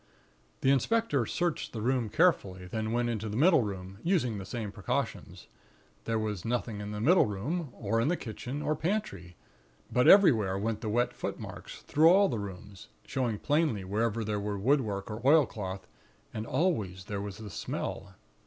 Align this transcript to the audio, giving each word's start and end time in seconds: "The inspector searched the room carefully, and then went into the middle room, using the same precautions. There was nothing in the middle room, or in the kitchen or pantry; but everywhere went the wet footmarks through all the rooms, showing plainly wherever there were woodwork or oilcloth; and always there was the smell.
"The 0.61 0.71
inspector 0.71 1.27
searched 1.27 1.73
the 1.73 1.81
room 1.83 2.09
carefully, 2.09 2.61
and 2.63 2.71
then 2.71 2.91
went 2.91 3.07
into 3.07 3.29
the 3.29 3.37
middle 3.37 3.61
room, 3.61 3.99
using 4.01 4.39
the 4.39 4.45
same 4.47 4.71
precautions. 4.71 5.45
There 6.05 6.17
was 6.17 6.43
nothing 6.43 6.81
in 6.81 6.89
the 6.89 6.99
middle 6.99 7.27
room, 7.27 7.69
or 7.71 8.01
in 8.01 8.07
the 8.07 8.17
kitchen 8.17 8.63
or 8.63 8.75
pantry; 8.75 9.35
but 9.91 10.07
everywhere 10.07 10.57
went 10.57 10.81
the 10.81 10.89
wet 10.89 11.13
footmarks 11.13 11.83
through 11.83 12.09
all 12.09 12.29
the 12.29 12.39
rooms, 12.39 12.87
showing 13.05 13.37
plainly 13.37 13.83
wherever 13.83 14.23
there 14.23 14.39
were 14.39 14.57
woodwork 14.57 15.11
or 15.11 15.21
oilcloth; 15.23 15.85
and 16.33 16.47
always 16.47 17.03
there 17.05 17.21
was 17.21 17.37
the 17.37 17.51
smell. 17.51 18.15